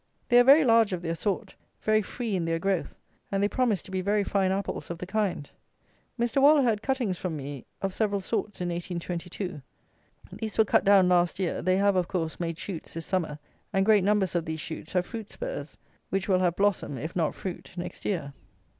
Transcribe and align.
They 0.29 0.39
are 0.39 0.43
very 0.43 0.63
large 0.63 0.93
of 0.93 1.03
their 1.03 1.13
sort; 1.13 1.53
very 1.79 2.01
free 2.01 2.35
in 2.35 2.45
their 2.45 2.57
growth; 2.57 2.95
and 3.31 3.43
they 3.43 3.47
promise 3.47 3.83
to 3.83 3.91
be 3.91 4.01
very 4.01 4.23
fine 4.23 4.51
apples 4.51 4.89
of 4.89 4.97
the 4.97 5.05
kind. 5.05 5.47
Mr. 6.19 6.41
Waller 6.41 6.63
had 6.63 6.81
cuttings 6.81 7.19
from 7.19 7.37
me 7.37 7.65
off 7.83 7.93
several 7.93 8.19
sorts, 8.19 8.59
in 8.61 8.69
1822. 8.69 9.61
These 10.33 10.57
were 10.57 10.65
cut 10.65 10.85
down 10.85 11.07
last 11.07 11.37
year; 11.37 11.61
they 11.61 11.77
have, 11.77 11.95
of 11.95 12.07
course, 12.07 12.39
made 12.39 12.57
shoots 12.57 12.95
this 12.95 13.05
summer; 13.05 13.37
and 13.71 13.85
great 13.85 14.03
numbers 14.03 14.33
of 14.33 14.45
these 14.45 14.59
shoots 14.59 14.93
have 14.93 15.05
fruit 15.05 15.29
spurs, 15.29 15.77
which 16.09 16.27
will 16.27 16.39
have 16.39 16.55
blossom, 16.55 16.97
if 16.97 17.15
not 17.15 17.35
fruit, 17.35 17.69
next 17.77 18.03
year. 18.03 18.33